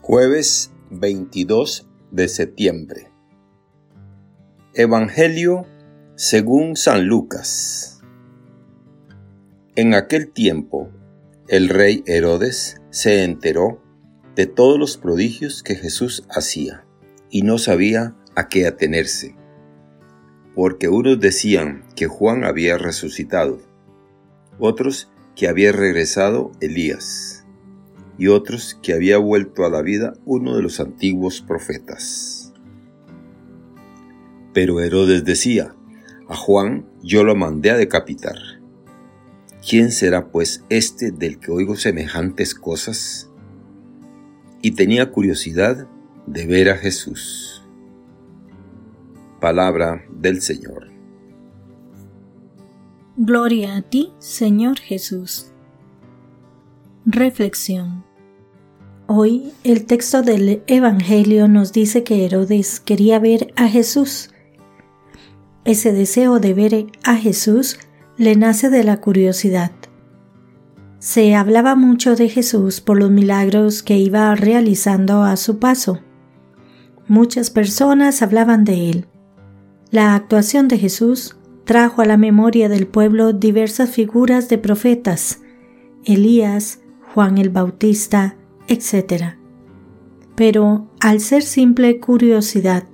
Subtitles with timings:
[0.00, 3.10] Jueves 22 de septiembre.
[4.72, 5.66] Evangelio
[6.14, 8.00] según San Lucas.
[9.76, 10.88] En aquel tiempo,
[11.48, 13.82] el rey Herodes se enteró
[14.34, 16.86] de todos los prodigios que Jesús hacía
[17.28, 19.36] y no sabía a qué atenerse,
[20.54, 23.60] porque unos decían que Juan había resucitado,
[24.58, 27.37] otros que había regresado Elías
[28.18, 32.52] y otros que había vuelto a la vida uno de los antiguos profetas.
[34.52, 35.74] Pero Herodes decía,
[36.28, 38.36] a Juan yo lo mandé a decapitar.
[39.66, 43.30] ¿Quién será pues este del que oigo semejantes cosas?
[44.62, 45.86] Y tenía curiosidad
[46.26, 47.62] de ver a Jesús.
[49.40, 50.90] Palabra del Señor.
[53.16, 55.52] Gloria a ti, Señor Jesús.
[57.04, 58.07] Reflexión.
[59.10, 64.28] Hoy el texto del Evangelio nos dice que Herodes quería ver a Jesús.
[65.64, 67.78] Ese deseo de ver a Jesús
[68.18, 69.72] le nace de la curiosidad.
[70.98, 76.00] Se hablaba mucho de Jesús por los milagros que iba realizando a su paso.
[77.06, 79.06] Muchas personas hablaban de él.
[79.90, 85.40] La actuación de Jesús trajo a la memoria del pueblo diversas figuras de profetas,
[86.04, 86.80] Elías,
[87.14, 88.37] Juan el Bautista,
[88.68, 89.34] etc.
[90.36, 92.84] Pero al ser simple curiosidad,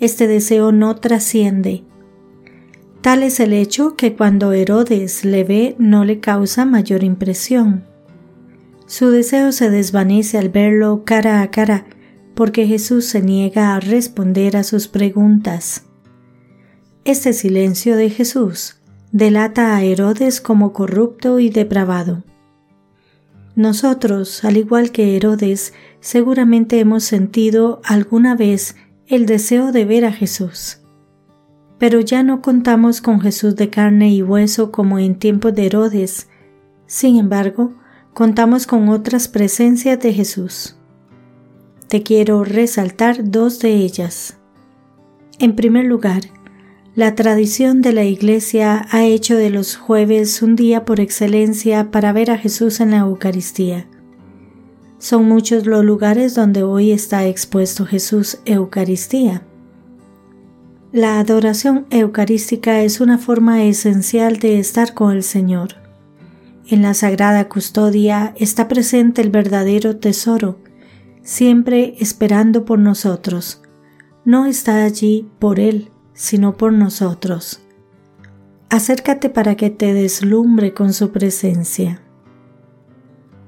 [0.00, 1.84] este deseo no trasciende.
[3.02, 7.84] Tal es el hecho que cuando Herodes le ve no le causa mayor impresión.
[8.86, 11.84] Su deseo se desvanece al verlo cara a cara
[12.34, 15.84] porque Jesús se niega a responder a sus preguntas.
[17.04, 18.80] Este silencio de Jesús
[19.12, 22.24] delata a Herodes como corrupto y depravado.
[23.54, 30.12] Nosotros, al igual que Herodes, seguramente hemos sentido alguna vez el deseo de ver a
[30.12, 30.80] Jesús.
[31.78, 36.28] Pero ya no contamos con Jesús de carne y hueso como en tiempos de Herodes.
[36.86, 37.74] Sin embargo,
[38.14, 40.76] contamos con otras presencias de Jesús.
[41.88, 44.38] Te quiero resaltar dos de ellas.
[45.38, 46.22] En primer lugar,
[46.94, 52.12] la tradición de la Iglesia ha hecho de los jueves un día por excelencia para
[52.12, 53.86] ver a Jesús en la Eucaristía.
[54.98, 59.42] Son muchos los lugares donde hoy está expuesto Jesús Eucaristía.
[60.92, 65.76] La adoración eucarística es una forma esencial de estar con el Señor.
[66.68, 70.58] En la Sagrada Custodia está presente el verdadero tesoro,
[71.22, 73.62] siempre esperando por nosotros.
[74.26, 77.60] No está allí por Él, sino por nosotros.
[78.68, 82.02] Acércate para que te deslumbre con su presencia.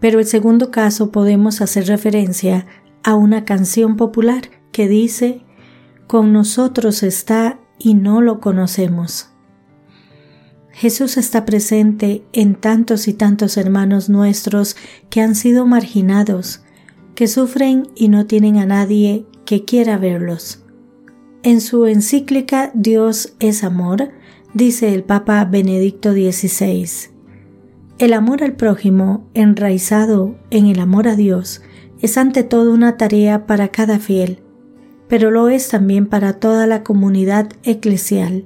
[0.00, 2.66] Pero el segundo caso podemos hacer referencia
[3.04, 5.42] a una canción popular que dice,
[6.06, 9.28] con nosotros está y no lo conocemos.
[10.72, 14.76] Jesús está presente en tantos y tantos hermanos nuestros
[15.10, 16.62] que han sido marginados,
[17.14, 20.61] que sufren y no tienen a nadie que quiera verlos.
[21.44, 24.10] En su encíclica Dios es amor,
[24.54, 27.10] dice el Papa Benedicto XVI,
[27.98, 31.62] el amor al prójimo, enraizado en el amor a Dios,
[32.00, 34.38] es ante todo una tarea para cada fiel,
[35.08, 38.44] pero lo es también para toda la comunidad eclesial.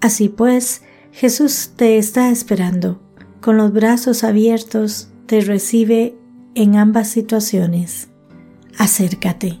[0.00, 3.00] Así pues, Jesús te está esperando,
[3.40, 6.16] con los brazos abiertos, te recibe
[6.56, 8.08] en ambas situaciones.
[8.78, 9.60] Acércate.